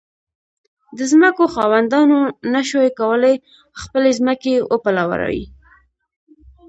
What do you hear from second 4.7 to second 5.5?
وپلوري.